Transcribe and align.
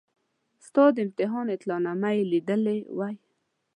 ستا 0.65 0.83
د 0.95 0.97
امتحان 1.05 1.45
اطلاع 1.55 1.79
نامه 1.85 2.09
یې 2.17 2.23
لیدلې 2.31 2.77
وای. 2.97 3.15